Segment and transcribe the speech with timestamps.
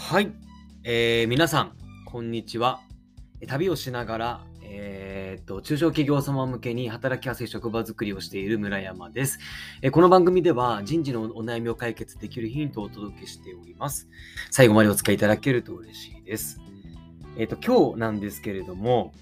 [0.00, 0.32] はい、
[0.82, 1.72] えー、皆さん、
[2.04, 2.80] こんにちは。
[3.46, 9.38] 旅をしながら、えー、っと、中小企業様向けに働きやすい職場づくりをしている村山です。
[9.82, 14.08] えー、この番組では人事のお悩みを解決できるヒントをお届けしております。
[14.50, 16.60] 最後までお付き合いいただけると嬉しいです。
[17.36, 19.12] えっと、今日なんですけれども、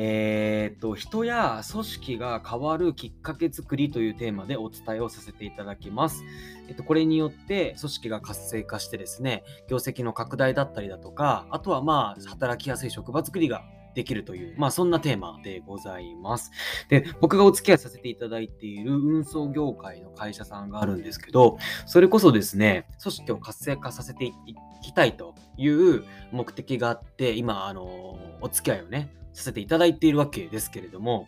[0.00, 6.22] えー、と、人や組織が変わるきっかけ作りというテーマでお伝えをさせていただきます。
[6.68, 16.52] えっと、これによって組織が活性化してですね、業績の拡大だったりだとか、あとはまあ、働きやすい職場作りができるという、まあそんなテーマでございます。
[16.88, 24.32] で、僕がお付き合いさせていただいている運送業界の会社さんがあるんですけど、それこそですね、組織を活性化させてい
[24.80, 31.26] きたいという目的があって、今、あの、お付き合いをね、させていただいているわけですけれども、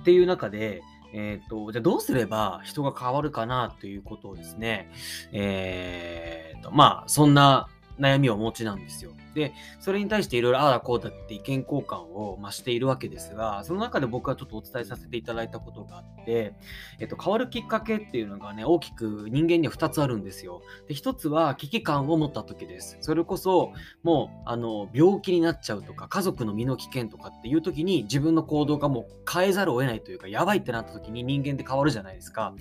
[0.00, 0.82] っていう中で、
[1.12, 4.90] えっ、ー、と、じゃあどうすれば人が変わるかなということをですね、
[5.32, 9.12] えっ、ー、と、まあ、そんな悩みをお持ちなんですよ。
[9.38, 16.54] で、それに対していろいろああだこうだって意見交換を増しているわけですが、その中で僕はちょっとお伝えさせていただいたことがあって、
[16.98, 20.62] えっと、変わるきっかけっていうのがね、大きく人間には2つあるんですよ。
[20.88, 22.98] で、1つは危機感を持った時です。
[23.00, 23.72] それこそ、
[24.02, 32.54] もう、あの、病気になっちゃうとか、家族の身の危険とかっていう時に自分の行動がもう変えざるを得ないというか、やばいってなった時に人間って変わるじゃないですか。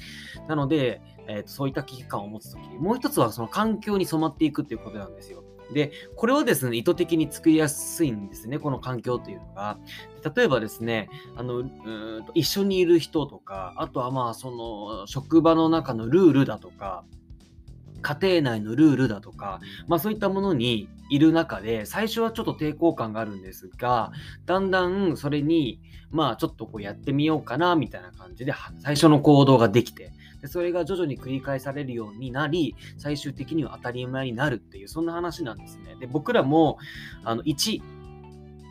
[0.47, 5.43] なので、えーと、そういった危機感を持つ時もう一つはその環境に染まっていくっていうことなんですよ。
[5.73, 9.77] で、これをですね、意図的に作りやすいんですね、この環境というのが。
[10.35, 17.03] 例えばですね、あの、うん一緒にいる人とか、あとはまあ、その、職場の中のルールだとか、
[18.01, 24.11] 家庭内のルールだとか、まあそういったものにいる中で、最初はちょっと抵抗感があるんですが、
[24.45, 35.95] だんだんそれに、まあちょっとこうやってみようかな、みたいな感じで、最初の行動ができて、でそれが徐々に繰り返されるようになり、最終的には当たり前になるっていう、そんな話なんですね。
[35.99, 36.77] で、僕らも、
[37.23, 37.81] あの、1、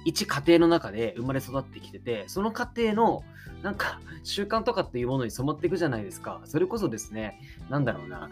[0.07, 3.25] 一家庭の中で生まれ育ってきてて、その家庭の
[3.63, 6.41] なんか 習慣とかっていうものに染まっていくじゃないですか。
[6.45, 8.31] それこそですね、なんだろうな、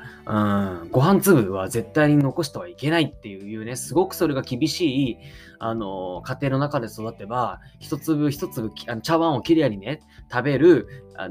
[0.82, 5.18] うん、ご飯粒は絶対に残してはいけないっていうね、すごくそれが厳しい、
[5.58, 10.86] あの、家庭の中で育てば、一粒一粒あの茶碗をきれいにね、食べる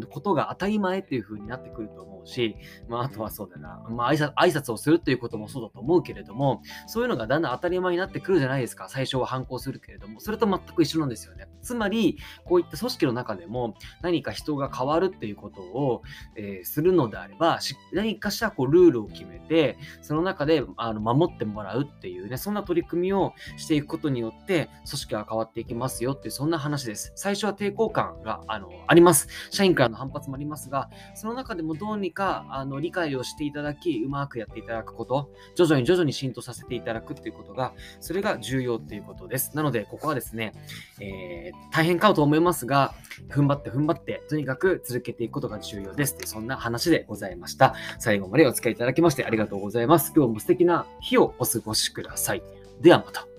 [0.10, 2.56] ことが当たり前っていう風になってくると思うし、
[2.88, 8.90] まあ、あとはそうだな、まあ挨拶、挨拶をするっていうこともそうだと思うけれども、そういうのがだんだん当たり前になってくるじゃないですか。
[8.90, 11.48] 最初は反抗するけれども、それと全く一緒なんですよね。
[11.62, 16.04] つまり、こういった組織の中でも何か人が変わるっていうことを、
[16.36, 17.60] えー、するのであれば、
[17.94, 27.12] 何かしらこうルールを決めて、その中であの守ってもらうっていうね、そんな取り組みをしていくことによって、組織が変わっていきますよっていう、そんな話です。
[27.16, 29.28] 最初は抵抗感があのあります。
[29.50, 39.56] 社員からの反発もありますが、その中でもどうにかあの理解をしていただき、うまくやっていただくこと、徐々に徐々に浸透させていただくっていうことが、それが重要っていうことです。
[39.56, 40.54] なので、ここはですね、
[41.00, 42.94] えー、大変かと思いますが、
[43.30, 47.76] 踏ん張って踏ん張って、とにかく続けていくことが重要ですって、そんな話でございました。
[48.00, 50.14] 最後までお付き合いいただきましてありがとうございます。
[50.16, 52.44] 今日も素敵な日をお過ごしください。
[52.82, 53.33] ではまた。